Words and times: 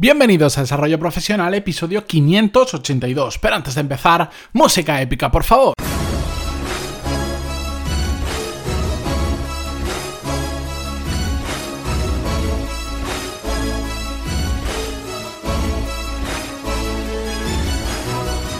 Bienvenidos 0.00 0.56
a 0.56 0.62
Desarrollo 0.62 0.98
Profesional, 0.98 1.52
episodio 1.52 2.06
582. 2.06 3.36
Pero 3.36 3.54
antes 3.54 3.74
de 3.74 3.82
empezar, 3.82 4.30
música 4.54 4.98
épica, 5.02 5.30
por 5.30 5.44
favor. 5.44 5.74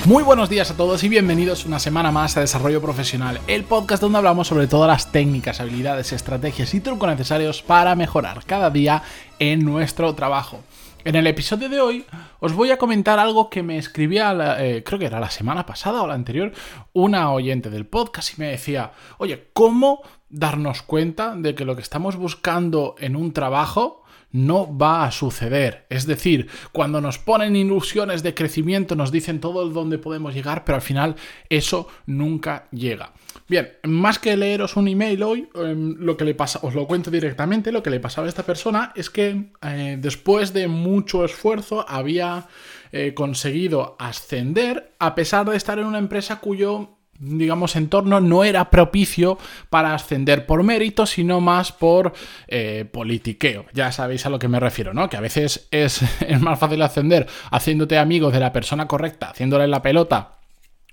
Muy 0.04 0.22
buenos 0.22 0.50
días 0.50 0.70
a 0.70 0.76
todos 0.76 1.02
y 1.04 1.08
bienvenidos 1.08 1.64
una 1.64 1.78
semana 1.78 2.12
más 2.12 2.36
a 2.36 2.40
Desarrollo 2.40 2.82
Profesional, 2.82 3.40
el 3.46 3.64
podcast 3.64 4.02
donde 4.02 4.18
hablamos 4.18 4.46
sobre 4.46 4.66
todas 4.66 4.88
las 4.88 5.10
técnicas, 5.10 5.62
habilidades, 5.62 6.12
estrategias 6.12 6.74
y 6.74 6.80
trucos 6.80 7.08
necesarios 7.08 7.62
para 7.62 7.94
mejorar 7.94 8.44
cada 8.44 8.68
día 8.68 9.02
en 9.38 9.64
nuestro 9.64 10.14
trabajo. 10.14 10.62
En 11.02 11.14
el 11.14 11.26
episodio 11.26 11.70
de 11.70 11.80
hoy 11.80 12.04
os 12.40 12.52
voy 12.52 12.70
a 12.72 12.76
comentar 12.76 13.18
algo 13.18 13.48
que 13.48 13.62
me 13.62 13.78
escribía, 13.78 14.34
eh, 14.58 14.82
creo 14.84 14.98
que 14.98 15.06
era 15.06 15.18
la 15.18 15.30
semana 15.30 15.64
pasada 15.64 16.02
o 16.02 16.06
la 16.06 16.12
anterior, 16.12 16.52
una 16.92 17.32
oyente 17.32 17.70
del 17.70 17.86
podcast 17.86 18.36
y 18.36 18.40
me 18.40 18.48
decía, 18.48 18.92
oye, 19.16 19.48
¿cómo 19.54 20.02
darnos 20.28 20.82
cuenta 20.82 21.34
de 21.36 21.54
que 21.54 21.64
lo 21.64 21.74
que 21.74 21.80
estamos 21.80 22.16
buscando 22.16 22.96
en 22.98 23.16
un 23.16 23.32
trabajo 23.32 24.02
no 24.32 24.76
va 24.76 25.04
a 25.04 25.10
suceder. 25.10 25.86
Es 25.88 26.06
decir, 26.06 26.48
cuando 26.72 27.00
nos 27.00 27.18
ponen 27.18 27.56
ilusiones 27.56 28.22
de 28.22 28.34
crecimiento, 28.34 28.94
nos 28.94 29.12
dicen 29.12 29.40
todo 29.40 29.66
el 29.66 29.72
dónde 29.72 29.98
podemos 29.98 30.34
llegar, 30.34 30.64
pero 30.64 30.76
al 30.76 30.82
final 30.82 31.16
eso 31.48 31.88
nunca 32.06 32.68
llega. 32.70 33.12
Bien, 33.48 33.72
más 33.84 34.18
que 34.18 34.36
leeros 34.36 34.76
un 34.76 34.88
email 34.88 35.22
hoy, 35.22 35.48
em, 35.54 35.96
lo 35.98 36.16
que 36.16 36.24
le 36.24 36.34
pasa, 36.34 36.60
os 36.62 36.74
lo 36.74 36.86
cuento 36.86 37.10
directamente, 37.10 37.72
lo 37.72 37.82
que 37.82 37.90
le 37.90 38.00
pasaba 38.00 38.26
a 38.26 38.28
esta 38.28 38.44
persona 38.44 38.92
es 38.94 39.10
que 39.10 39.50
eh, 39.62 39.96
después 40.00 40.52
de 40.52 40.68
mucho 40.68 41.24
esfuerzo 41.24 41.84
había 41.88 42.46
eh, 42.92 43.12
conseguido 43.14 43.96
ascender 43.98 44.92
a 44.98 45.14
pesar 45.14 45.48
de 45.48 45.56
estar 45.56 45.78
en 45.78 45.86
una 45.86 45.98
empresa 45.98 46.40
cuyo 46.40 46.99
digamos, 47.20 47.76
entorno 47.76 48.20
no 48.20 48.44
era 48.44 48.70
propicio 48.70 49.38
para 49.68 49.94
ascender 49.94 50.46
por 50.46 50.62
mérito, 50.62 51.06
sino 51.06 51.40
más 51.40 51.70
por 51.70 52.12
eh, 52.48 52.86
politiqueo. 52.90 53.66
Ya 53.72 53.92
sabéis 53.92 54.24
a 54.26 54.30
lo 54.30 54.38
que 54.38 54.48
me 54.48 54.58
refiero, 54.58 54.94
¿no? 54.94 55.08
Que 55.08 55.18
a 55.18 55.20
veces 55.20 55.68
es, 55.70 56.02
es 56.26 56.40
más 56.40 56.58
fácil 56.58 56.82
ascender 56.82 57.26
haciéndote 57.50 57.98
amigos 57.98 58.32
de 58.32 58.40
la 58.40 58.52
persona 58.52 58.88
correcta, 58.88 59.30
haciéndole 59.30 59.68
la 59.68 59.82
pelota, 59.82 60.38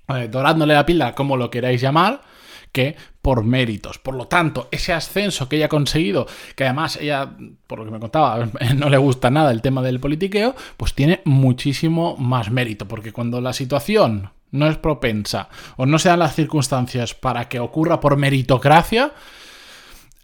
eh, 0.08 0.28
dorándole 0.30 0.74
la 0.74 0.86
pila, 0.86 1.14
como 1.14 1.36
lo 1.36 1.50
queráis 1.50 1.80
llamar, 1.80 2.20
que 2.72 2.96
por 3.22 3.42
méritos. 3.42 3.98
Por 3.98 4.14
lo 4.14 4.28
tanto, 4.28 4.68
ese 4.70 4.92
ascenso 4.92 5.48
que 5.48 5.56
ella 5.56 5.66
ha 5.66 5.70
conseguido, 5.70 6.26
que 6.54 6.64
además 6.64 6.98
ella, 7.00 7.30
por 7.66 7.78
lo 7.78 7.86
que 7.86 7.90
me 7.90 8.00
contaba, 8.00 8.48
no 8.76 8.90
le 8.90 8.98
gusta 8.98 9.30
nada 9.30 9.50
el 9.50 9.62
tema 9.62 9.80
del 9.80 9.98
politiqueo, 9.98 10.54
pues 10.76 10.94
tiene 10.94 11.22
muchísimo 11.24 12.16
más 12.18 12.50
mérito, 12.50 12.86
porque 12.86 13.12
cuando 13.12 13.40
la 13.40 13.54
situación 13.54 14.30
no 14.50 14.66
es 14.68 14.76
propensa 14.76 15.48
o 15.76 15.86
no 15.86 15.98
se 15.98 16.08
dan 16.08 16.18
las 16.20 16.34
circunstancias 16.34 17.14
para 17.14 17.48
que 17.48 17.60
ocurra 17.60 18.00
por 18.00 18.16
meritocracia, 18.16 19.12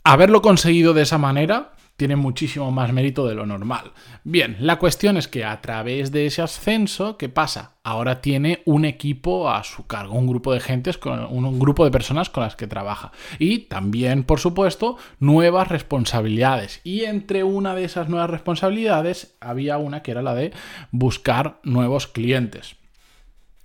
haberlo 0.03 0.43
conseguido 0.43 0.95
de 0.95 1.03
esa 1.03 1.19
manera 1.19 1.75
tiene 1.97 2.17
muchísimo 2.17 2.71
más 2.73 2.93
mérito 2.93 3.27
de 3.27 3.35
lo 3.35 3.47
normal. 3.47 3.93
Bien, 4.25 4.57
la 4.59 4.79
cuestión 4.79 5.17
es 5.17 5.29
que 5.29 5.45
a 5.45 5.61
través 5.61 6.11
de 6.11 6.27
ese 6.27 6.43
ascenso, 6.43 7.17
¿qué 7.17 7.29
pasa? 7.29 7.75
Ahora 7.85 8.21
tiene 8.21 8.63
un 8.65 8.85
equipo 8.85 9.49
a 9.49 9.63
su 9.63 9.87
cargo, 9.87 10.15
un 10.15 10.27
grupo 10.27 10.53
de 10.53 10.61
gentes, 10.61 10.99
un 11.05 11.59
grupo 11.59 11.85
de 11.85 11.93
personas 11.93 12.31
con 12.31 12.43
las 12.43 12.57
que 12.57 12.67
trabaja. 12.67 13.13
Y 13.39 13.61
también, 13.61 14.25
por 14.25 14.41
supuesto, 14.41 14.97
nuevas 15.21 15.69
responsabilidades. 15.69 16.81
Y 16.83 17.05
entre 17.05 17.45
una 17.45 17.75
de 17.75 17.85
esas 17.85 18.09
nuevas 18.09 18.31
responsabilidades 18.31 19.37
había 19.41 19.79
una 19.79 20.03
que 20.03 20.11
era 20.11 20.23
la 20.23 20.35
de 20.35 20.53
buscar 20.91 21.61
nuevos 21.63 22.09
clientes. 22.09 22.77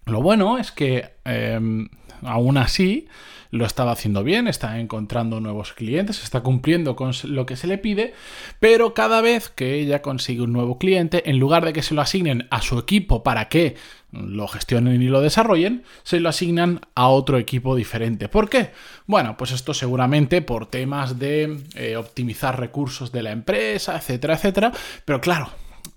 Lo 0.10 0.22
bueno 0.22 0.58
es 0.58 0.72
que 0.72 1.12
em, 1.26 1.90
aún 2.22 2.58
así 2.58 3.08
lo 3.52 3.66
estaba 3.66 3.92
haciendo 3.92 4.24
bien, 4.24 4.48
está 4.48 4.80
encontrando 4.80 5.40
nuevos 5.40 5.74
clientes, 5.74 6.24
está 6.24 6.42
cumpliendo 6.42 6.96
con 6.96 7.14
lo 7.24 7.46
que 7.46 7.56
se 7.56 7.66
le 7.66 7.80
pide, 7.80 8.14
pero 8.60 8.94
cada 8.94 9.22
vez 9.22 9.50
que 9.50 9.76
ella 9.76 10.02
consigue 10.02 10.42
un 10.42 10.54
nuevo 10.54 10.78
cliente, 10.78 11.30
en 11.30 11.40
lugar 11.40 11.66
de 11.66 11.74
que 11.74 11.82
se 11.82 11.96
lo 11.96 12.02
asignen 12.02 12.48
a 12.52 12.62
su 12.62 12.78
equipo 12.78 13.24
para 13.24 13.50
que 13.50 13.76
lo 14.12 14.48
gestionen 14.48 15.02
y 15.02 15.08
lo 15.08 15.22
desarrollen, 15.22 15.84
se 16.04 16.20
lo 16.20 16.30
asignan 16.30 16.82
a 16.94 17.08
otro 17.08 17.38
equipo 17.38 17.76
diferente. 17.76 18.30
¿Por 18.30 18.50
qué? 18.50 18.72
Bueno, 19.08 19.36
pues 19.36 19.52
esto 19.52 19.74
seguramente 19.74 20.42
por 20.42 20.68
temas 20.68 21.18
de 21.18 21.64
eh, 21.76 21.96
optimizar 21.96 22.60
recursos 22.60 23.12
de 23.12 23.24
la 23.24 23.32
empresa, 23.32 23.96
etcétera, 23.96 24.36
etcétera, 24.36 24.72
pero 25.06 25.22
claro, 25.22 25.50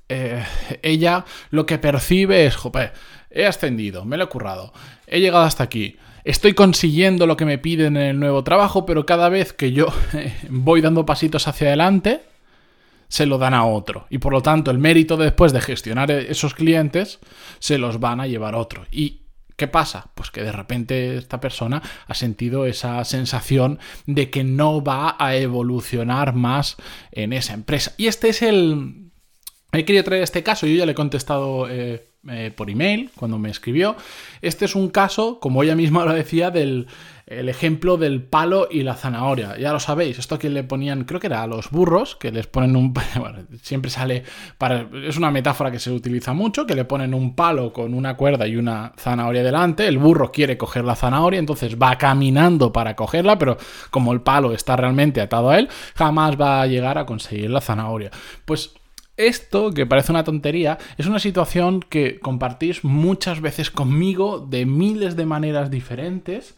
eh, 0.09 0.45
ella 0.83 1.25
lo 1.51 1.65
que 1.65 1.79
percibe 1.79 2.47
es, 2.47 2.57
jope, 2.57 2.93
he 3.35 3.47
ascendido, 3.47 4.05
me 4.05 4.17
lo 4.17 4.25
he 4.25 4.29
currado, 4.29 4.73
he 5.07 5.21
llegado 5.21 5.45
hasta 5.45 5.65
aquí, 5.65 5.97
estoy 6.25 6.55
consiguiendo 6.55 7.27
lo 7.27 7.37
que 7.37 7.45
me 7.45 7.59
piden 7.59 7.97
en 7.97 8.03
el 8.03 8.21
nuevo 8.21 8.45
trabajo, 8.45 8.87
pero 8.87 9.07
cada 9.07 9.29
vez 9.29 9.53
que 9.53 9.73
yo 9.73 9.87
voy 10.49 10.81
dando 10.81 11.07
pasitos 11.07 11.49
hacia 11.49 11.69
adelante, 11.69 12.23
se 13.13 13.27
lo 13.27 13.37
dan 13.37 13.53
a 13.53 13.67
otro. 13.67 14.07
Y 14.09 14.19
por 14.19 14.33
lo 14.33 14.41
tanto, 14.41 14.71
el 14.71 14.79
mérito 14.79 15.19
después 15.19 15.53
de 15.53 15.61
gestionar 15.61 16.11
esos 16.11 16.55
clientes, 16.55 17.19
se 17.59 17.77
los 17.77 18.01
van 18.01 18.21
a 18.21 18.27
llevar 18.27 18.55
otro. 18.55 18.87
¿Y 18.91 19.27
qué 19.57 19.69
pasa? 19.69 20.11
Pues 20.15 20.31
que 20.31 20.43
de 20.43 20.51
repente 20.51 21.19
esta 21.19 21.39
persona 21.39 21.83
ha 22.07 22.15
sentido 22.15 22.65
esa 22.65 23.05
sensación 23.05 23.79
de 24.07 24.31
que 24.31 24.45
no 24.45 24.83
va 24.83 25.17
a 25.19 25.37
evolucionar 25.37 26.35
más 26.35 26.77
en 27.11 27.35
esa 27.35 27.53
empresa. 27.53 27.93
Y 27.99 28.07
este 28.07 28.31
es 28.31 28.41
el... 28.41 29.11
He 29.73 29.85
querido 29.85 30.05
traer 30.05 30.23
este 30.23 30.43
caso, 30.43 30.67
yo 30.67 30.77
ya 30.77 30.87
le 30.87 30.93
he 30.93 30.95
contestado 30.95 31.69
eh, 31.69 32.12
eh, 32.29 32.53
por 32.55 32.71
email 32.71 33.11
cuando 33.17 33.39
me 33.39 33.51
escribió. 33.51 33.97
Este 34.41 34.65
es 34.65 34.75
un 34.75 34.91
caso, 34.91 35.41
como 35.41 35.63
ella 35.63 35.75
misma 35.75 36.05
lo 36.05 36.13
decía, 36.13 36.51
del 36.51 36.87
el 37.27 37.49
ejemplo 37.49 37.97
del 37.97 38.23
palo 38.23 38.69
y 38.71 38.83
la 38.83 38.95
zanahoria. 38.95 39.57
Ya 39.59 39.73
lo 39.73 39.81
sabéis, 39.81 40.19
esto 40.19 40.39
que 40.39 40.51
le 40.51 40.65
ponían, 40.65 41.05
creo 41.05 41.21
que 41.21 41.29
era 41.29 41.43
a 41.43 41.47
los 41.47 41.71
burros, 41.71 42.17
que 42.17 42.31
les 42.31 42.47
ponen 42.47 42.77
un... 42.77 42.93
Bueno, 43.19 43.39
siempre 43.63 43.91
sale 43.91 44.25
para... 44.59 44.87
Es 45.05 45.17
una 45.17 45.31
metáfora 45.31 45.71
que 45.71 45.79
se 45.79 45.91
utiliza 45.91 46.33
mucho, 46.33 46.67
que 46.67 46.75
le 46.75 46.85
ponen 46.85 47.15
un 47.15 47.35
palo 47.35 47.73
con 47.73 47.95
una 47.95 48.17
cuerda 48.17 48.47
y 48.47 48.57
una 48.57 48.93
zanahoria 48.97 49.43
delante, 49.43 49.87
el 49.87 49.99
burro 49.99 50.33
quiere 50.33 50.59
coger 50.59 50.85
la 50.85 50.97
zanahoria, 50.97 51.39
entonces 51.39 51.77
va 51.81 51.97
caminando 51.97 52.73
para 52.73 52.97
cogerla, 52.97 53.39
pero 53.39 53.57
como 53.91 54.13
el 54.13 54.21
palo 54.21 54.53
está 54.53 54.77
realmente 54.77 55.21
atado 55.21 55.51
a 55.51 55.59
él, 55.59 55.69
jamás 55.95 56.41
va 56.41 56.63
a 56.63 56.67
llegar 56.67 56.99
a 56.99 57.07
conseguir 57.07 57.51
la 57.51 57.61
zanahoria. 57.61 58.11
Pues 58.45 58.75
esto, 59.17 59.73
que 59.73 59.87
parece 59.87 60.13
una 60.13 60.25
tontería, 60.25 60.79
es 60.97 61.07
una 61.07 61.19
situación 61.19 61.81
que 61.81 62.19
compartís 62.19 62.85
muchas 62.85 63.41
veces 63.41 63.71
conmigo 63.71 64.39
de 64.39 64.67
miles 64.67 65.17
de 65.17 65.27
maneras 65.27 65.71
diferentes, 65.71 66.55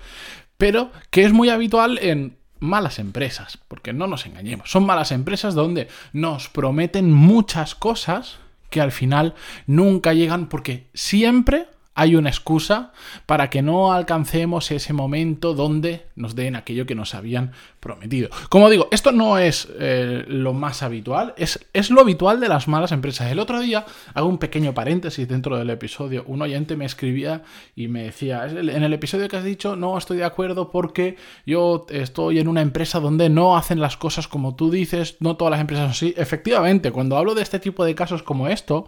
pero 0.56 0.90
que 1.10 1.24
es 1.24 1.32
muy 1.32 1.48
habitual 1.48 1.98
en 1.98 2.36
malas 2.60 2.98
empresas, 2.98 3.58
porque 3.68 3.92
no 3.92 4.06
nos 4.06 4.26
engañemos, 4.26 4.70
son 4.70 4.86
malas 4.86 5.12
empresas 5.12 5.54
donde 5.54 5.88
nos 6.12 6.48
prometen 6.48 7.12
muchas 7.12 7.74
cosas 7.74 8.38
que 8.70 8.80
al 8.80 8.92
final 8.92 9.34
nunca 9.66 10.14
llegan 10.14 10.48
porque 10.48 10.88
siempre 10.94 11.66
hay 11.94 12.16
una 12.16 12.28
excusa 12.28 12.92
para 13.26 13.50
que 13.50 13.62
no 13.62 13.92
alcancemos 13.92 14.70
ese 14.70 14.92
momento 14.92 15.54
donde 15.54 16.06
nos 16.16 16.34
den 16.34 16.56
aquello 16.56 16.86
que 16.86 16.94
nos 16.94 17.14
habían 17.14 17.52
prometido. 17.80 18.30
Como 18.48 18.68
digo, 18.68 18.88
esto 18.90 19.12
no 19.12 19.38
es 19.38 19.68
eh, 19.78 20.24
lo 20.26 20.52
más 20.52 20.82
habitual, 20.82 21.34
es, 21.36 21.64
es, 21.72 21.90
lo 21.90 22.00
habitual 22.00 22.40
de 22.40 22.48
las 22.48 22.66
malas 22.66 22.92
empresas. 22.92 23.30
El 23.30 23.38
otro 23.38 23.60
día, 23.60 23.84
hago 24.14 24.28
un 24.28 24.38
pequeño 24.38 24.74
paréntesis 24.74 25.28
dentro 25.28 25.56
del 25.56 25.70
episodio, 25.70 26.24
un 26.26 26.42
oyente 26.42 26.76
me 26.76 26.84
escribía 26.84 27.42
y 27.76 27.88
me 27.88 28.04
decía, 28.04 28.46
en 28.46 28.68
el 28.82 28.92
episodio 28.92 29.28
que 29.28 29.36
has 29.36 29.44
dicho 29.44 29.76
no 29.76 29.96
estoy 29.96 30.18
de 30.18 30.24
acuerdo 30.24 30.70
porque 30.70 31.16
yo 31.46 31.86
estoy 31.90 32.38
en 32.38 32.48
una 32.48 32.62
empresa 32.62 33.00
donde 33.00 33.28
no 33.28 33.56
hacen 33.56 33.80
las 33.80 33.96
cosas 33.96 34.28
como 34.28 34.56
tú 34.56 34.70
dices, 34.70 35.16
no 35.20 35.36
todas 35.36 35.52
las 35.52 35.60
empresas 35.60 35.84
son 35.84 35.90
así. 35.90 36.14
Efectivamente, 36.16 36.90
cuando 36.90 37.16
hablo 37.16 37.34
de 37.34 37.42
este 37.42 37.58
tipo 37.58 37.84
de 37.84 37.94
casos 37.94 38.22
como 38.22 38.48
esto, 38.48 38.86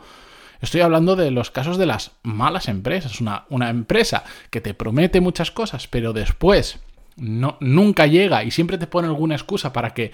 Estoy 0.60 0.80
hablando 0.80 1.16
de 1.16 1.30
los 1.30 1.50
casos 1.50 1.78
de 1.78 1.86
las 1.86 2.12
malas 2.22 2.68
empresas. 2.68 3.20
Una, 3.20 3.44
una 3.50 3.70
empresa 3.70 4.24
que 4.50 4.60
te 4.60 4.74
promete 4.74 5.20
muchas 5.20 5.50
cosas, 5.50 5.86
pero 5.88 6.12
después 6.12 6.80
no, 7.16 7.56
nunca 7.60 8.06
llega 8.06 8.44
y 8.44 8.50
siempre 8.50 8.78
te 8.78 8.86
pone 8.86 9.08
alguna 9.08 9.34
excusa 9.34 9.72
para 9.72 9.90
que... 9.90 10.12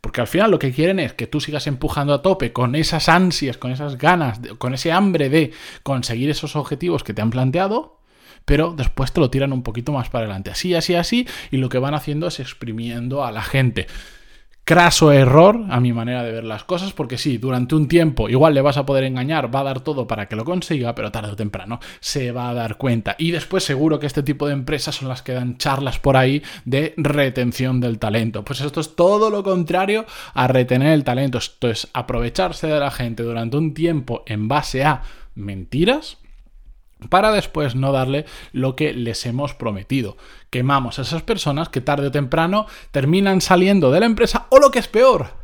Porque 0.00 0.20
al 0.20 0.28
final 0.28 0.52
lo 0.52 0.60
que 0.60 0.72
quieren 0.72 1.00
es 1.00 1.12
que 1.12 1.26
tú 1.26 1.40
sigas 1.40 1.66
empujando 1.66 2.14
a 2.14 2.22
tope 2.22 2.52
con 2.52 2.76
esas 2.76 3.08
ansias, 3.08 3.58
con 3.58 3.72
esas 3.72 3.98
ganas, 3.98 4.38
con 4.58 4.72
ese 4.72 4.92
hambre 4.92 5.28
de 5.28 5.52
conseguir 5.82 6.30
esos 6.30 6.54
objetivos 6.54 7.02
que 7.02 7.14
te 7.14 7.20
han 7.20 7.30
planteado, 7.30 7.98
pero 8.44 8.74
después 8.76 9.12
te 9.12 9.18
lo 9.18 9.28
tiran 9.28 9.52
un 9.52 9.64
poquito 9.64 9.90
más 9.90 10.08
para 10.08 10.26
adelante. 10.26 10.52
Así, 10.52 10.72
así, 10.74 10.94
así, 10.94 11.26
y 11.50 11.56
lo 11.56 11.68
que 11.68 11.78
van 11.78 11.94
haciendo 11.94 12.28
es 12.28 12.38
exprimiendo 12.38 13.24
a 13.24 13.32
la 13.32 13.42
gente. 13.42 13.88
Craso 14.68 15.12
error 15.12 15.64
a 15.70 15.80
mi 15.80 15.94
manera 15.94 16.22
de 16.22 16.30
ver 16.30 16.44
las 16.44 16.62
cosas, 16.62 16.92
porque 16.92 17.16
sí, 17.16 17.38
durante 17.38 17.74
un 17.74 17.88
tiempo 17.88 18.28
igual 18.28 18.52
le 18.52 18.60
vas 18.60 18.76
a 18.76 18.84
poder 18.84 19.04
engañar, 19.04 19.52
va 19.52 19.60
a 19.60 19.64
dar 19.64 19.80
todo 19.80 20.06
para 20.06 20.28
que 20.28 20.36
lo 20.36 20.44
consiga, 20.44 20.94
pero 20.94 21.10
tarde 21.10 21.30
o 21.30 21.36
temprano 21.36 21.80
se 22.00 22.32
va 22.32 22.50
a 22.50 22.54
dar 22.54 22.76
cuenta. 22.76 23.16
Y 23.18 23.30
después 23.30 23.64
seguro 23.64 23.98
que 23.98 24.04
este 24.04 24.22
tipo 24.22 24.46
de 24.46 24.52
empresas 24.52 24.96
son 24.96 25.08
las 25.08 25.22
que 25.22 25.32
dan 25.32 25.56
charlas 25.56 25.98
por 25.98 26.18
ahí 26.18 26.42
de 26.66 26.92
retención 26.98 27.80
del 27.80 27.98
talento. 27.98 28.44
Pues 28.44 28.60
esto 28.60 28.80
es 28.80 28.94
todo 28.94 29.30
lo 29.30 29.42
contrario 29.42 30.04
a 30.34 30.48
retener 30.48 30.92
el 30.92 31.02
talento. 31.02 31.38
Esto 31.38 31.70
es 31.70 31.88
aprovecharse 31.94 32.66
de 32.66 32.78
la 32.78 32.90
gente 32.90 33.22
durante 33.22 33.56
un 33.56 33.72
tiempo 33.72 34.22
en 34.26 34.48
base 34.48 34.84
a 34.84 35.00
mentiras 35.34 36.18
para 37.08 37.32
después 37.32 37.74
no 37.74 37.92
darle 37.92 38.26
lo 38.52 38.76
que 38.76 38.92
les 38.92 39.24
hemos 39.26 39.54
prometido. 39.54 40.16
Quemamos 40.50 40.98
a 40.98 41.02
esas 41.02 41.22
personas 41.22 41.68
que 41.68 41.80
tarde 41.80 42.08
o 42.08 42.12
temprano 42.12 42.66
terminan 42.90 43.40
saliendo 43.40 43.90
de 43.90 44.00
la 44.00 44.06
empresa 44.06 44.46
o 44.50 44.58
lo 44.58 44.70
que 44.70 44.78
es 44.78 44.88
peor, 44.88 45.38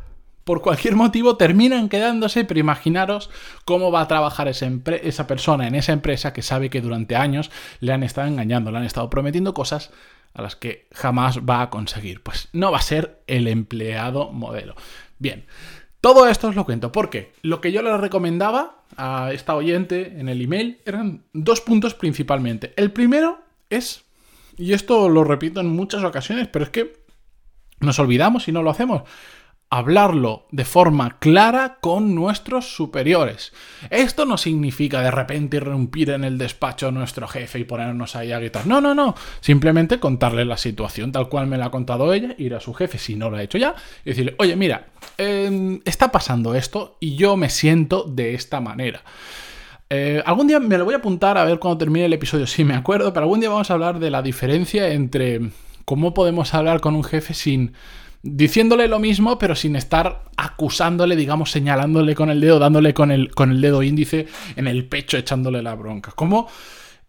por 0.45 0.61
cualquier 0.61 0.95
motivo 0.95 1.37
terminan 1.37 1.89
quedándose, 1.89 2.45
pero 2.45 2.59
imaginaros 2.59 3.31
cómo 3.65 3.91
va 3.91 4.01
a 4.01 4.07
trabajar 4.07 4.47
esa, 4.47 4.69
esa, 5.01 5.25
persona 5.27 5.67
en 5.67 5.73
esa 5.73 5.91
empresa 5.91 6.33
que 6.33 6.43
sabe 6.43 6.69
que 6.69 6.81
durante 6.81 7.15
años 7.15 7.49
le 7.79 7.91
han 7.91 8.03
estado 8.03 8.27
engañando, 8.27 8.71
le 8.71 8.77
han 8.77 8.83
estado 8.83 9.09
prometiendo 9.09 9.55
cosas 9.55 9.91
a 10.35 10.43
las 10.43 10.55
que 10.55 10.87
jamás 10.93 11.39
va 11.39 11.63
a 11.63 11.69
conseguir. 11.71 12.21
Pues 12.21 12.49
no 12.53 12.71
va 12.71 12.77
a 12.77 12.83
ser 12.83 13.23
el 13.25 13.47
empleado 13.47 14.31
modelo. 14.31 14.75
Bien, 15.17 15.47
todo 16.05 16.27
esto 16.27 16.49
os 16.49 16.55
lo 16.55 16.65
cuento 16.65 16.91
porque 16.91 17.33
lo 17.41 17.61
que 17.61 17.71
yo 17.71 17.81
le 17.81 17.97
recomendaba 17.97 18.83
a 18.95 19.33
esta 19.33 19.55
oyente 19.55 20.19
en 20.19 20.29
el 20.29 20.39
email 20.39 20.77
eran 20.85 21.23
dos 21.33 21.61
puntos 21.61 21.95
principalmente. 21.95 22.75
El 22.77 22.91
primero 22.91 23.39
es, 23.71 24.05
y 24.55 24.73
esto 24.73 25.09
lo 25.09 25.23
repito 25.23 25.61
en 25.61 25.75
muchas 25.75 26.03
ocasiones, 26.03 26.47
pero 26.47 26.65
es 26.65 26.69
que 26.69 26.93
nos 27.79 27.97
olvidamos 27.97 28.47
y 28.47 28.51
no 28.51 28.61
lo 28.61 28.69
hacemos, 28.69 29.01
hablarlo 29.69 30.45
de 30.51 30.63
forma 30.63 31.17
clara 31.19 31.77
con 31.81 32.15
nuestros 32.15 32.75
superiores. 32.75 33.51
Esto 33.89 34.25
no 34.25 34.37
significa 34.37 35.01
de 35.01 35.11
repente 35.11 35.57
irrumpir 35.57 36.11
en 36.11 36.23
el 36.23 36.37
despacho 36.37 36.87
a 36.87 36.91
nuestro 36.91 37.27
jefe 37.27 37.59
y 37.59 37.63
ponernos 37.63 38.15
ahí 38.15 38.31
a 38.31 38.39
gritar. 38.39 38.67
No, 38.67 38.79
no, 38.79 38.93
no. 38.93 39.15
Simplemente 39.41 39.99
contarle 39.99 40.45
la 40.45 40.57
situación 40.57 41.11
tal 41.11 41.29
cual 41.29 41.47
me 41.47 41.57
la 41.57 41.65
ha 41.65 41.71
contado 41.71 42.13
ella, 42.13 42.35
ir 42.37 42.53
a 42.53 42.59
su 42.59 42.73
jefe 42.73 42.97
si 42.97 43.15
no 43.15 43.29
lo 43.29 43.37
ha 43.37 43.43
hecho 43.43 43.57
ya 43.57 43.75
y 44.05 44.09
decirle, 44.09 44.35
oye, 44.37 44.55
mira, 44.55 44.87
em, 45.17 45.81
está 45.85 46.11
pasando 46.11 46.55
esto 46.55 46.97
y 46.99 47.15
yo 47.15 47.35
me 47.35 47.49
siento 47.49 48.03
de 48.03 48.33
esta 48.35 48.61
manera. 48.61 49.01
Eh, 49.89 50.21
algún 50.25 50.47
día 50.47 50.59
me 50.59 50.77
lo 50.77 50.85
voy 50.85 50.93
a 50.93 50.97
apuntar 50.97 51.37
a 51.37 51.45
ver 51.45 51.59
cuando 51.59 51.77
termine 51.77 52.05
el 52.05 52.13
episodio, 52.13 52.47
si 52.47 52.63
me 52.63 52.75
acuerdo, 52.75 53.13
pero 53.13 53.23
algún 53.23 53.39
día 53.39 53.49
vamos 53.49 53.69
a 53.69 53.73
hablar 53.73 53.99
de 53.99 54.09
la 54.09 54.21
diferencia 54.21 54.89
entre 54.89 55.41
cómo 55.85 56.13
podemos 56.13 56.53
hablar 56.53 56.81
con 56.81 56.95
un 56.95 57.03
jefe 57.03 57.33
sin 57.33 57.73
diciéndole 58.25 58.87
lo 58.87 58.99
mismo, 58.99 59.37
pero 59.37 59.55
sin 59.55 59.75
estar 59.75 60.23
acusándole, 60.35 61.15
digamos, 61.15 61.51
señalándole 61.51 62.15
con 62.15 62.31
el 62.31 62.41
dedo, 62.41 62.57
dándole 62.57 62.93
con 62.93 63.11
el, 63.11 63.33
con 63.33 63.51
el 63.51 63.61
dedo 63.61 63.83
índice 63.83 64.27
en 64.55 64.67
el 64.67 64.85
pecho, 64.85 65.17
echándole 65.17 65.61
la 65.61 65.75
bronca. 65.75 66.11
Como 66.11 66.47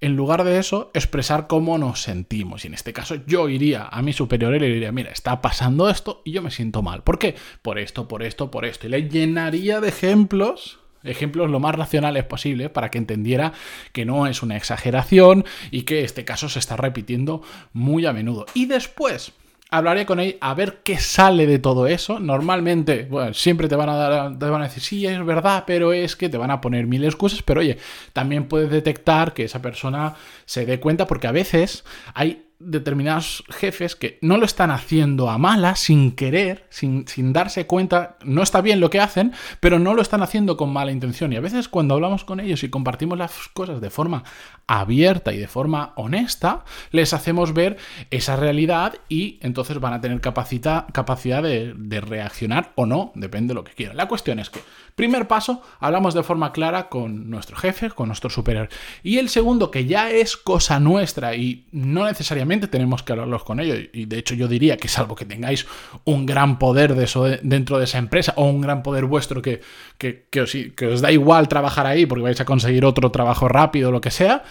en 0.03 0.15
lugar 0.15 0.45
de 0.45 0.59
eso, 0.59 0.91
expresar 0.93 1.47
cómo 1.47 1.79
nos 1.79 2.03
sentimos. 2.03 2.65
Y 2.65 2.69
en 2.69 2.75
este 2.75 2.93
caso, 2.93 3.17
yo 3.27 3.49
iría 3.49 3.89
a 3.91 4.03
mi 4.03 4.13
superior 4.13 4.55
y 4.55 4.61
le 4.61 4.69
diría, 4.69 4.93
mira, 4.93 5.11
está 5.11 5.41
pasando 5.41 5.89
esto 5.89 6.21
y 6.23 6.33
yo 6.33 6.43
me 6.43 6.51
siento 6.51 6.83
mal. 6.83 7.03
¿Por 7.03 7.19
qué? 7.19 7.35
Por 7.63 7.79
esto, 7.79 8.07
por 8.07 8.23
esto, 8.23 8.51
por 8.51 8.67
esto. 8.67 8.87
Y 8.87 8.91
le 8.91 9.09
llenaría 9.09 9.81
de 9.81 9.89
ejemplos 9.89 10.79
ejemplos 11.03 11.49
lo 11.49 11.61
más 11.61 11.77
racionales 11.77 12.25
posible 12.25 12.69
para 12.69 12.91
que 12.91 12.99
entendiera 12.99 13.53
que 13.93 14.05
no 14.05 14.27
es 14.27 14.43
una 14.43 14.57
exageración 14.57 15.45
y 15.71 15.83
que 15.83 16.03
este 16.03 16.25
caso 16.25 16.49
se 16.49 16.59
está 16.59 16.77
repitiendo 16.77 17.43
muy 17.73 18.07
a 18.07 18.13
menudo. 18.13 18.45
Y 18.55 18.67
después, 18.67 19.33
hablaré 19.71 20.07
con 20.07 20.21
él 20.21 20.39
a 20.41 20.55
ver 20.55 20.81
qué 20.85 20.99
sale 20.99 21.47
de 21.47 21.59
todo 21.59 21.87
eso. 21.87 22.19
Normalmente, 22.21 23.07
bueno, 23.11 23.35
siempre 23.35 23.69
te 23.69 23.77
van 23.77 23.89
a 23.89 23.97
dar, 23.97 24.39
te 24.39 24.47
van 24.47 24.63
a 24.63 24.65
decir, 24.67 24.83
sí, 24.83 25.07
es 25.07 25.25
verdad, 25.25 25.65
pero 25.67 25.93
es 25.93 26.17
que 26.17 26.29
te 26.29 26.39
van 26.39 26.51
a 26.51 26.61
poner 26.61 26.87
mil 26.87 27.05
excusas, 27.05 27.43
pero 27.43 27.61
oye, 27.61 27.79
también 28.13 28.49
puedes 28.49 28.71
detectar 28.71 29.35
que 29.35 29.45
esa 29.45 29.63
persona 29.63 30.15
se 30.45 30.67
dé 30.67 30.81
cuenta 30.81 31.07
porque 31.07 31.27
a 31.27 31.33
veces 31.33 31.85
hay 32.15 32.46
determinados 32.59 33.45
jefes 33.51 33.97
que 33.97 34.19
no 34.23 34.39
lo 34.39 34.47
están 34.47 34.71
haciendo 34.71 35.29
a 35.29 35.37
mala, 35.37 35.77
sin 35.77 36.13
querer, 36.13 36.67
sin, 36.71 37.07
sin, 37.07 37.33
darse 37.33 37.67
cuenta, 37.67 38.17
no 38.25 38.43
está 38.43 38.61
bien 38.63 38.81
lo 38.81 38.89
que 38.89 39.01
hacen, 39.01 39.33
pero 39.61 39.79
no 39.79 39.95
lo 39.95 40.01
están 40.01 40.23
haciendo 40.23 40.57
con 40.57 40.73
mala 40.73 40.91
intención. 40.91 41.33
Y 41.33 41.37
a 41.37 41.41
veces 41.41 41.69
cuando 41.69 41.95
hablamos 41.95 42.25
con 42.25 42.41
ellos 42.41 42.63
y 42.63 42.71
compartimos 42.71 43.19
las 43.19 43.33
cosas 43.53 43.81
de 43.81 43.91
forma 43.91 44.25
abierta 44.67 45.33
y 45.35 45.39
de 45.39 45.49
forma 45.49 45.93
honesta, 45.97 46.65
les 46.93 47.13
hacemos 47.13 47.53
ver 47.53 47.77
esa 48.11 48.37
realidad 48.37 48.95
y 49.09 49.39
entonces 49.43 49.79
van 49.79 49.93
a 49.93 50.01
tener 50.01 50.21
capacidad, 50.21 50.87
capacidad 50.93 51.43
de, 51.43 51.75
de 51.77 52.01
reaccionar 52.01 52.73
o 52.75 52.87
no, 52.87 53.13
depende 53.15 53.49
de 53.53 53.55
lo 53.55 53.65
que 53.65 53.73
quieran. 53.73 53.97
La 53.97 54.09
cuestión 54.09 54.39
es 54.39 54.49
que, 54.49 54.61
primer 54.95 55.29
paso, 55.29 55.63
hablamos 55.79 56.15
de 56.15 56.23
forma 56.23 56.53
clara 56.53 56.89
con 56.89 57.29
nuestro 57.29 57.57
jefe, 57.57 57.91
con 57.91 58.09
nuestro 58.09 58.31
superior. 58.31 58.71
Y 59.03 59.19
el 59.19 59.29
segundo, 59.29 59.71
que 59.71 59.85
ya 59.85 60.11
es 60.11 60.37
cosa 60.37 60.81
nuestra 60.81 61.35
y 61.35 61.67
no 61.71 62.07
necesariamente 62.07 62.46
tenemos 62.69 63.03
que 63.03 63.13
hablarlos 63.13 63.45
con 63.45 63.61
ellos. 63.61 63.79
Y 63.93 64.07
de 64.07 64.19
hecho 64.19 64.35
yo 64.35 64.49
diría 64.49 64.77
que 64.77 64.89
salvo 64.89 65.15
que 65.15 65.25
tengáis 65.25 65.67
un 66.05 66.27
gran 66.27 66.59
poder 66.59 66.95
de 66.95 67.05
eso 67.05 67.25
dentro 67.25 67.79
de 67.79 67.85
esa 67.85 67.99
empresa 67.99 68.33
o 68.37 68.45
un 68.45 68.61
gran 68.61 68.83
poder 68.83 69.05
vuestro 69.05 69.43
que, 69.43 69.61
que, 69.99 70.41
os, 70.41 70.53
que 70.77 70.87
os 70.87 71.01
da 71.01 71.13
igual 71.13 71.49
trabajar 71.49 71.87
ahí 71.87 72.07
porque 72.07 72.23
vais 72.23 72.41
a 72.41 72.45
conseguir 72.45 72.85
otro 72.85 73.11
trabajo 73.11 73.49
rápido 73.49 73.91
lo 73.91 74.01
que 74.01 74.11
sea, 74.11 74.45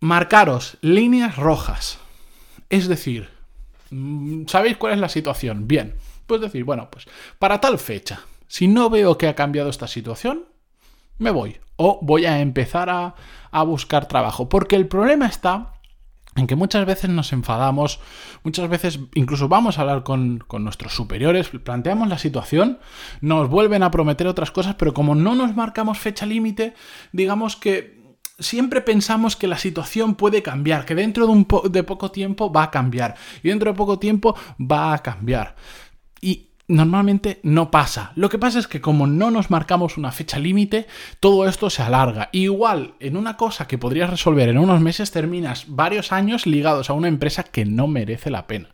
marcaros 0.00 0.76
líneas 0.80 1.36
rojas. 1.36 1.98
Es 2.70 2.88
decir, 2.88 3.28
mm, 3.90 4.46
¿sabéis 4.46 4.76
cuál 4.76 4.94
es 4.94 4.98
la 4.98 5.08
situación? 5.08 5.68
Bien, 5.68 5.94
pues 6.26 6.40
decir, 6.40 6.64
bueno, 6.64 6.88
pues 6.90 7.06
para 7.38 7.60
tal 7.60 7.78
fecha, 7.78 8.20
si 8.48 8.68
no 8.68 8.90
veo 8.90 9.18
que 9.18 9.28
ha 9.28 9.34
cambiado 9.34 9.70
esta 9.70 9.86
situación, 9.86 10.44
me 11.18 11.30
voy. 11.30 11.58
O 11.76 11.98
voy 12.02 12.24
a 12.26 12.40
empezar 12.40 12.88
a, 12.90 13.14
a 13.50 13.62
buscar 13.62 14.06
trabajo. 14.06 14.48
Porque 14.48 14.76
el 14.76 14.86
problema 14.86 15.26
está 15.26 15.73
en 16.36 16.46
que 16.46 16.56
muchas 16.56 16.84
veces 16.86 17.10
nos 17.10 17.32
enfadamos, 17.32 18.00
muchas 18.42 18.68
veces 18.68 19.00
incluso 19.14 19.48
vamos 19.48 19.78
a 19.78 19.82
hablar 19.82 20.02
con, 20.02 20.38
con, 20.38 20.64
nuestros 20.64 20.94
superiores, 20.94 21.48
planteamos 21.48 22.08
la 22.08 22.18
situación, 22.18 22.78
nos 23.20 23.48
vuelven 23.48 23.82
a 23.82 23.90
prometer 23.90 24.26
otras 24.26 24.50
cosas, 24.50 24.74
pero 24.74 24.94
como 24.94 25.14
no 25.14 25.34
nos 25.34 25.54
marcamos 25.54 25.98
fecha 25.98 26.26
límite, 26.26 26.74
digamos 27.12 27.56
que 27.56 28.04
siempre 28.38 28.80
pensamos 28.80 29.36
que 29.36 29.46
la 29.46 29.58
situación 29.58 30.14
puede 30.14 30.42
cambiar, 30.42 30.84
que 30.84 30.94
dentro 30.94 31.26
de, 31.26 31.32
un 31.32 31.46
de 31.70 31.82
poco 31.82 32.10
tiempo 32.10 32.52
va 32.52 32.64
a 32.64 32.70
cambiar, 32.70 33.14
y 33.42 33.48
dentro 33.48 33.70
de 33.70 33.76
poco 33.76 33.98
tiempo 33.98 34.36
va 34.60 34.92
a 34.92 34.98
cambiar. 34.98 35.56
Y 36.20 36.48
normalmente 36.66 37.40
no 37.42 37.70
pasa. 37.70 38.12
Lo 38.14 38.28
que 38.28 38.38
pasa 38.38 38.58
es 38.58 38.66
que 38.66 38.80
como 38.80 39.06
no 39.06 39.30
nos 39.30 39.50
marcamos 39.50 39.96
una 39.96 40.12
fecha 40.12 40.38
límite, 40.38 40.86
todo 41.20 41.46
esto 41.46 41.70
se 41.70 41.82
alarga. 41.82 42.30
Igual, 42.32 42.94
en 43.00 43.16
una 43.16 43.36
cosa 43.36 43.66
que 43.66 43.78
podrías 43.78 44.10
resolver 44.10 44.48
en 44.48 44.58
unos 44.58 44.80
meses, 44.80 45.10
terminas 45.10 45.66
varios 45.68 46.12
años 46.12 46.46
ligados 46.46 46.90
a 46.90 46.94
una 46.94 47.08
empresa 47.08 47.42
que 47.42 47.64
no 47.64 47.86
merece 47.86 48.30
la 48.30 48.46
pena. 48.46 48.68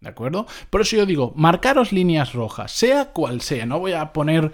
¿De 0.00 0.08
acuerdo? 0.08 0.46
Por 0.70 0.80
eso 0.80 0.96
yo 0.96 1.04
digo, 1.04 1.32
marcaros 1.36 1.92
líneas 1.92 2.32
rojas, 2.32 2.72
sea 2.72 3.06
cual 3.12 3.42
sea. 3.42 3.66
No 3.66 3.78
voy 3.78 3.92
a 3.92 4.12
poner 4.14 4.50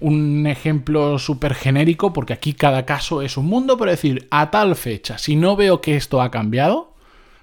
un 0.00 0.46
ejemplo 0.46 1.18
súper 1.18 1.54
genérico 1.54 2.12
porque 2.12 2.32
aquí 2.32 2.54
cada 2.54 2.86
caso 2.86 3.20
es 3.20 3.36
un 3.36 3.46
mundo, 3.46 3.76
pero 3.76 3.90
decir, 3.90 4.26
a 4.30 4.50
tal 4.50 4.76
fecha, 4.76 5.18
si 5.18 5.36
no 5.36 5.56
veo 5.56 5.80
que 5.80 5.96
esto 5.96 6.22
ha 6.22 6.30
cambiado, 6.30 6.89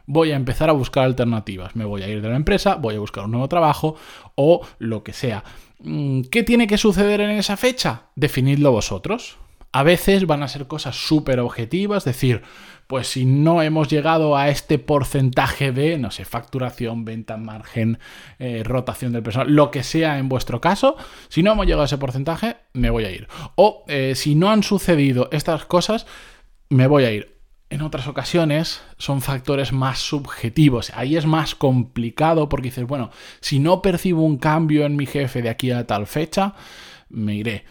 voy 0.08 0.32
a 0.32 0.36
empezar 0.36 0.70
a 0.70 0.74
buscar 0.74 1.04
alternativas. 1.04 1.76
Me 1.76 1.86
voy 1.86 2.02
a 2.02 2.08
ir 2.08 2.22
de 2.22 2.30
la 2.30 2.36
empresa, 2.36 2.76
voy 2.76 2.96
a 2.96 3.00
buscar 3.00 3.26
un 3.26 3.32
nuevo 3.32 3.48
trabajo 3.48 3.96
o 4.36 4.66
lo 4.80 5.04
que 5.04 5.14
sea. 5.14 5.44
Mm, 5.80 6.22
¿Qué 6.32 6.42
tiene 6.42 6.66
que 6.66 6.78
suceder 6.78 7.22
en 7.22 7.32
esa 7.32 7.58
fecha? 7.58 8.04
Definidlo 8.16 8.72
vosotros. 8.72 9.38
A 9.74 9.84
veces 9.84 10.26
van 10.26 10.42
a 10.42 10.48
ser 10.48 10.66
cosas 10.66 10.96
súper 10.96 11.40
objetivas, 11.42 12.06
decir, 12.06 12.42
pues 12.88 13.08
si 13.08 13.26
no 13.26 13.62
hemos 13.62 13.90
llegado 13.90 14.38
a 14.38 14.48
este 14.48 14.80
porcentaje 14.80 15.74
de, 15.74 16.00
no 16.00 16.10
sé, 16.10 16.24
facturación, 16.24 17.04
venta, 17.04 17.36
margen, 17.36 18.00
eh, 18.40 18.64
rotación 18.64 19.12
del 19.12 19.24
personal, 19.24 19.54
lo 19.54 19.70
que 19.70 19.84
sea 19.84 20.20
en 20.20 20.30
vuestro 20.30 20.62
caso, 20.62 20.96
si 21.28 21.44
no 21.44 21.52
hemos 21.52 21.66
llegado 21.66 21.82
a 21.82 21.86
ese 21.86 21.98
porcentaje, 21.98 22.56
me 22.72 22.90
voy 22.90 23.04
a 23.04 23.12
ir. 23.12 23.28
O 23.56 23.84
eh, 23.88 24.14
si 24.16 24.36
no 24.36 24.50
han 24.50 24.64
sucedido 24.64 25.28
estas 25.34 25.66
cosas, 25.66 26.08
me 26.70 26.88
voy 26.88 27.04
a 27.04 27.12
ir 27.12 27.37
en 27.69 27.81
otras 27.81 28.07
ocasiones 28.07 28.81
son 28.97 29.21
factores 29.21 29.74
más 29.74 30.00
subjetivos. 30.00 30.91
Ahí 30.95 31.17
es 31.17 31.25
más 31.25 31.55
complicado 31.55 32.47
porque 32.47 32.69
dices, 32.69 32.88
bueno, 32.88 33.09
si 33.41 33.59
no 33.59 33.81
percibo 33.81 34.24
un 34.24 34.38
cambio 34.38 34.86
en 34.86 34.95
mi 34.95 35.05
jefe 35.05 35.41
de 35.41 35.50
aquí 35.50 35.71
a 35.71 35.86
tal 35.86 36.07
fecha, 36.07 36.53
me 37.09 37.36
iré. 37.36 37.65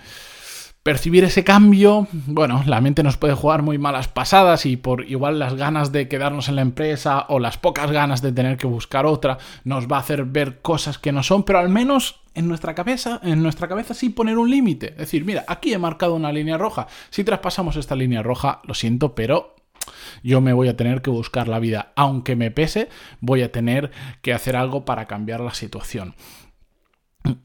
Percibir 0.83 1.25
ese 1.25 1.43
cambio, 1.43 2.07
bueno, 2.13 2.63
la 2.65 2.81
mente 2.81 3.03
nos 3.03 3.17
puede 3.17 3.35
jugar 3.35 3.63
muy 3.63 3.77
malas 3.77 4.07
pasadas 4.07 4.67
y 4.67 4.77
por 4.77 5.05
igual 5.11 5.41
las 5.41 5.55
ganas 5.55 5.91
de 5.91 6.07
quedarnos 6.07 6.49
en 6.49 6.55
la 6.55 6.63
empresa 6.63 7.27
o 7.29 7.41
las 7.41 7.59
pocas 7.59 7.91
ganas 7.91 8.23
de 8.23 8.31
tener 8.31 8.57
que 8.57 8.69
buscar 8.69 9.05
otra 9.05 9.39
nos 9.65 9.89
va 9.89 9.97
a 9.97 10.01
hacer 10.01 10.25
ver 10.27 10.61
cosas 10.61 10.99
que 10.99 11.11
no 11.11 11.25
son, 11.25 11.43
pero 11.43 11.59
al 11.59 11.71
menos 11.71 12.21
en 12.35 12.47
nuestra 12.47 12.77
cabeza, 12.77 13.19
en 13.25 13.43
nuestra 13.43 13.67
cabeza 13.67 13.95
sí 13.95 14.11
poner 14.11 14.39
un 14.39 14.49
límite. 14.49 14.91
Es 14.91 14.99
decir, 14.99 15.25
mira, 15.25 15.45
aquí 15.49 15.73
he 15.73 15.79
marcado 15.79 16.15
una 16.15 16.31
línea 16.31 16.57
roja. 16.57 16.87
Si 17.11 17.25
traspasamos 17.25 17.75
esta 17.75 17.97
línea 17.97 18.23
roja, 18.23 18.61
lo 18.63 18.75
siento, 18.75 19.17
pero 19.17 19.56
yo 20.23 20.41
me 20.41 20.53
voy 20.53 20.69
a 20.69 20.77
tener 20.77 21.03
que 21.03 21.11
buscar 21.11 21.49
la 21.49 21.59
vida. 21.59 21.93
Aunque 21.97 22.37
me 22.37 22.51
pese, 22.51 22.89
voy 23.21 23.43
a 23.43 23.53
tener 23.53 23.91
que 24.23 24.33
hacer 24.33 24.57
algo 24.57 24.85
para 24.85 25.07
cambiar 25.07 25.41
la 25.41 25.55
situación. 25.55 26.15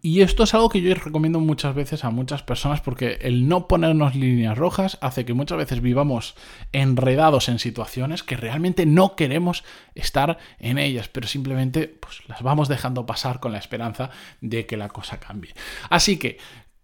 Y 0.01 0.21
esto 0.21 0.43
es 0.43 0.53
algo 0.53 0.69
que 0.69 0.81
yo 0.81 0.93
recomiendo 0.93 1.39
muchas 1.39 1.73
veces 1.73 2.03
a 2.03 2.09
muchas 2.09 2.43
personas 2.43 2.81
porque 2.81 3.19
el 3.21 3.47
no 3.47 3.67
ponernos 3.67 4.15
líneas 4.15 4.57
rojas 4.57 4.97
hace 5.01 5.25
que 5.25 5.33
muchas 5.33 5.57
veces 5.57 5.81
vivamos 5.81 6.35
enredados 6.71 7.49
en 7.49 7.59
situaciones 7.59 8.23
que 8.23 8.37
realmente 8.37 8.85
no 8.85 9.15
queremos 9.15 9.63
estar 9.95 10.37
en 10.59 10.77
ellas, 10.77 11.09
pero 11.09 11.27
simplemente 11.27 11.87
pues, 11.87 12.21
las 12.27 12.41
vamos 12.41 12.67
dejando 12.67 13.05
pasar 13.05 13.39
con 13.39 13.51
la 13.51 13.57
esperanza 13.57 14.11
de 14.39 14.65
que 14.65 14.77
la 14.77 14.89
cosa 14.89 15.19
cambie. 15.19 15.53
Así 15.89 16.17
que, 16.17 16.37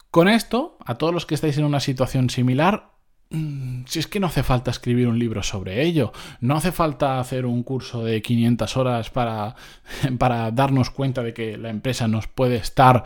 con 0.09 0.27
esto, 0.27 0.77
a 0.85 0.95
todos 0.95 1.13
los 1.13 1.25
que 1.25 1.35
estáis 1.35 1.57
en 1.57 1.65
una 1.65 1.79
situación 1.79 2.29
similar, 2.29 2.96
si 3.29 3.99
es 3.99 4.07
que 4.07 4.19
no 4.19 4.27
hace 4.27 4.43
falta 4.43 4.71
escribir 4.71 5.07
un 5.07 5.19
libro 5.19 5.43
sobre 5.43 5.83
ello, 5.83 6.11
no 6.39 6.55
hace 6.55 6.71
falta 6.71 7.19
hacer 7.19 7.45
un 7.45 7.63
curso 7.63 8.03
de 8.03 8.21
500 8.21 8.77
horas 8.77 9.09
para, 9.09 9.55
para 10.17 10.51
darnos 10.51 10.89
cuenta 10.89 11.23
de 11.23 11.33
que 11.33 11.57
la 11.57 11.69
empresa 11.69 12.07
nos 12.07 12.27
puede 12.27 12.55
estar, 12.55 13.03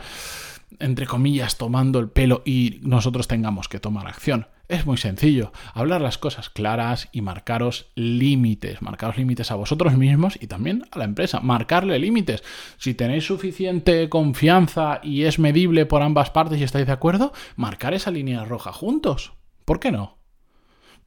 entre 0.78 1.06
comillas, 1.06 1.58
tomando 1.58 1.98
el 1.98 2.08
pelo 2.08 2.42
y 2.44 2.80
nosotros 2.82 3.26
tengamos 3.28 3.68
que 3.68 3.80
tomar 3.80 4.06
acción. 4.06 4.46
Es 4.68 4.86
muy 4.86 4.96
sencillo, 4.96 5.52
hablar 5.74 6.00
las 6.00 6.16
cosas 6.16 6.48
claras 6.48 7.08
y 7.12 7.20
marcaros 7.20 7.90
límites, 7.94 8.80
marcaros 8.80 9.18
límites 9.18 9.50
a 9.50 9.56
vosotros 9.56 9.98
mismos 9.98 10.38
y 10.40 10.46
también 10.46 10.84
a 10.92 10.98
la 10.98 11.04
empresa, 11.04 11.40
marcarle 11.40 11.98
límites. 11.98 12.42
Si 12.78 12.94
tenéis 12.94 13.26
suficiente 13.26 14.08
confianza 14.08 15.00
y 15.02 15.24
es 15.24 15.38
medible 15.38 15.84
por 15.84 16.00
ambas 16.00 16.30
partes 16.30 16.58
y 16.58 16.64
estáis 16.64 16.86
de 16.86 16.92
acuerdo, 16.92 17.32
marcar 17.56 17.92
esa 17.92 18.10
línea 18.10 18.44
roja 18.44 18.72
juntos. 18.72 19.34
¿Por 19.64 19.80
qué 19.80 19.92
no? 19.92 20.18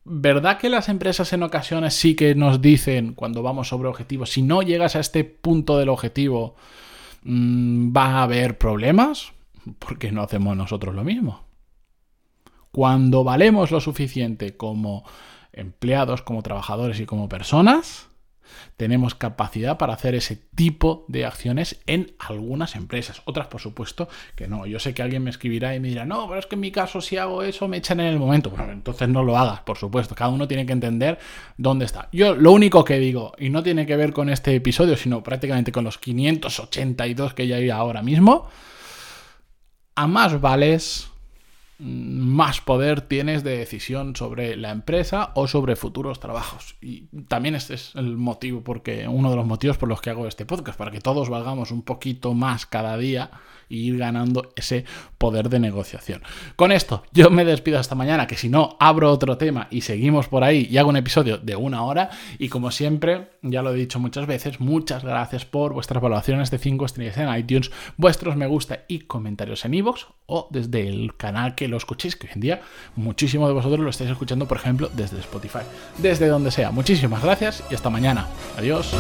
¿Verdad 0.04 0.60
que 0.60 0.70
las 0.70 0.88
empresas 0.88 1.34
en 1.34 1.42
ocasiones 1.42 1.96
sí 1.96 2.16
que 2.16 2.36
nos 2.36 2.62
dicen 2.62 3.14
cuando 3.14 3.42
vamos 3.42 3.70
sobre 3.70 3.90
objetivos, 3.90 4.30
si 4.30 4.44
no 4.44 4.62
llegas 4.62 4.96
a 4.96 5.00
este 5.00 5.24
punto 5.24 5.80
del 5.80 5.90
objetivo, 5.90 6.56
mm, 7.24 7.96
va 7.96 8.06
a 8.20 8.24
haber 8.24 8.58
problemas? 8.58 9.34
¿Por 9.80 9.98
qué 9.98 10.12
no 10.12 10.22
hacemos 10.22 10.56
nosotros 10.56 10.94
lo 10.94 11.04
mismo? 11.04 11.44
Cuando 12.72 13.24
valemos 13.24 13.72
lo 13.72 13.82
suficiente 13.82 14.56
como 14.56 15.04
empleados, 15.54 16.22
como 16.22 16.44
trabajadores 16.44 17.00
y 17.00 17.06
como 17.06 17.28
personas, 17.28 18.10
tenemos 18.78 19.16
capacidad 19.16 19.78
para 19.78 19.94
hacer 19.94 20.16
ese 20.16 20.36
tipo 20.56 21.06
de 21.08 21.26
acciones 21.26 21.82
en 21.88 22.14
algunas 22.20 22.76
empresas. 22.76 23.22
Otras, 23.26 23.48
por 23.48 23.62
supuesto, 23.62 24.08
que 24.36 24.48
no. 24.48 24.66
Yo 24.66 24.80
sé 24.80 24.94
que 24.94 25.02
alguien 25.02 25.24
me 25.24 25.30
escribirá 25.30 25.76
y 25.76 25.80
me 25.80 25.90
dirá, 25.90 26.06
no, 26.06 26.28
pero 26.28 26.40
es 26.40 26.46
que 26.46 26.56
en 26.56 26.62
mi 26.62 26.72
caso 26.72 27.02
si 27.02 27.18
hago 27.18 27.44
eso 27.44 27.68
me 27.68 27.78
echan 27.78 28.00
en 28.00 28.08
el 28.08 28.20
momento. 28.20 28.50
Bueno, 28.50 28.72
entonces 28.72 29.08
no 29.10 29.24
lo 29.24 29.38
hagas, 29.38 29.62
por 29.62 29.78
supuesto. 29.78 30.16
Cada 30.16 30.30
uno 30.30 30.48
tiene 30.48 30.66
que 30.66 30.74
entender 30.74 31.20
dónde 31.58 31.86
está. 31.86 32.10
Yo 32.12 32.36
lo 32.36 32.52
único 32.52 32.84
que 32.84 33.00
digo, 33.00 33.34
y 33.38 33.50
no 33.50 33.64
tiene 33.64 33.86
que 33.86 33.96
ver 33.96 34.14
con 34.14 34.30
este 34.30 34.56
episodio, 34.56 34.98
sino 34.98 35.24
prácticamente 35.24 35.72
con 35.72 35.84
los 35.84 35.98
582 35.98 37.34
que 37.34 37.48
ya 37.48 37.58
hay 37.58 37.70
ahora 37.70 38.02
mismo, 38.02 38.48
a 39.96 40.08
más 40.08 40.42
vales 40.42 41.10
más 41.78 42.62
poder 42.62 43.02
tienes 43.02 43.44
de 43.44 43.58
decisión 43.58 44.16
sobre 44.16 44.56
la 44.56 44.72
empresa 44.72 45.32
o 45.36 45.48
sobre 45.48 45.76
futuros 45.76 46.20
trabajos. 46.20 46.76
Y 46.82 47.08
también 47.28 47.56
este 47.56 47.74
es 47.74 47.94
el 47.96 48.18
motivo, 48.18 48.62
porque 48.62 49.08
uno 49.08 49.30
de 49.30 49.36
los 49.36 49.46
motivos 49.46 49.78
por 49.78 49.90
los 49.90 50.02
que 50.02 50.10
hago 50.10 50.28
este 50.28 50.46
podcast, 50.46 50.78
para 50.78 50.92
que 50.92 51.02
todos 51.02 51.30
valgamos 51.30 51.72
un 51.72 51.82
poquito 51.82 52.34
más 52.34 52.66
cada 52.66 52.98
día 52.98 53.32
y 53.70 53.88
ir 53.88 53.98
ganando 53.98 54.54
ese 54.56 54.86
poder 55.18 55.50
de 55.50 55.60
negociación. 55.60 56.22
Con 56.56 56.72
esto, 56.72 57.04
yo 57.12 57.30
me 57.30 57.46
despido 57.46 57.80
hasta 57.80 57.96
mañana, 57.96 58.28
que 58.28 58.38
si 58.38 58.50
no, 58.50 58.78
abro 58.80 59.12
otro 59.12 59.38
tema 59.38 59.68
y 59.72 59.82
seguimos 59.82 60.28
por 60.28 60.44
ahí 60.44 60.68
y 60.70 60.78
hago 60.78 60.90
un 60.90 60.98
episodio 60.98 61.38
de 61.38 61.56
una 61.56 61.84
hora. 61.84 62.10
Y 62.40 62.50
como 62.50 62.72
siempre, 62.72 63.30
ya 63.42 63.62
lo 63.62 63.72
he 63.72 63.76
dicho 63.76 64.00
muchas 64.00 64.28
veces, 64.28 64.60
muchas 64.60 65.04
gracias 65.04 65.46
por 65.46 65.74
vuestras 65.74 66.02
valoraciones 66.02 66.52
de 66.52 66.58
5 66.58 66.86
estrellas 66.86 67.18
en 67.18 67.34
iTunes, 67.36 67.72
vuestros 67.98 68.36
me 68.36 68.48
gusta 68.48 68.86
y 68.88 69.00
comentarios 69.00 69.66
en 69.66 69.74
iVoox 69.74 70.06
o 70.28 70.48
desde 70.52 70.88
el 70.88 71.16
canal 71.18 71.56
que 71.56 71.68
lo 71.68 71.78
escuchéis, 71.78 72.16
que 72.16 72.28
hoy 72.28 72.34
en 72.36 72.42
día 72.42 72.62
muchísimo 72.96 73.48
de 73.48 73.54
vosotros 73.54 73.80
lo 73.80 73.90
estáis 73.90 74.10
escuchando, 74.10 74.48
por 74.48 74.58
ejemplo, 74.58 74.90
desde 74.94 75.20
Spotify, 75.20 75.60
desde 75.98 76.28
donde 76.28 76.52
sea. 76.52 76.72
Muchísimas 76.72 77.24
gracias 77.24 77.64
y 77.70 77.76
hasta 77.76 77.90
mañana. 77.90 78.28
Adiós. 78.58 78.94